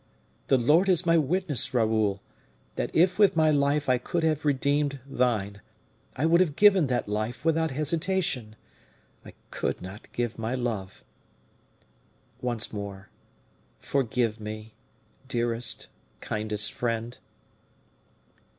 [0.47, 2.23] The Lord is my witness, Raoul,
[2.75, 5.61] that if with my life I could have redeemed thine,
[6.15, 8.55] I would have given that life without hesitation.
[9.23, 11.03] I could not give my love.
[12.41, 13.09] Once more,
[13.77, 14.73] forgive me,
[15.27, 15.87] dearest,
[16.19, 17.19] kindest friend."